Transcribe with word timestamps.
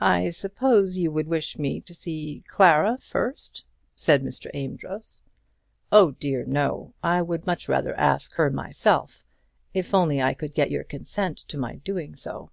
"I 0.00 0.30
suppose 0.30 0.98
you 0.98 1.12
would 1.12 1.28
wish 1.28 1.56
me 1.56 1.80
to 1.82 1.94
see 1.94 2.42
Clara 2.48 2.98
first," 2.98 3.62
said 3.94 4.24
Mr. 4.24 4.50
Amedroz. 4.52 5.22
"Oh 5.92 6.10
dear, 6.10 6.44
no. 6.44 6.94
I 7.00 7.22
would 7.22 7.46
much 7.46 7.68
rather 7.68 7.94
ask 7.94 8.32
her 8.32 8.50
myself; 8.50 9.24
if 9.72 9.94
only 9.94 10.20
I 10.20 10.34
could 10.34 10.52
get 10.52 10.72
your 10.72 10.82
consent 10.82 11.38
to 11.46 11.58
my 11.58 11.76
doing 11.76 12.16
so." 12.16 12.50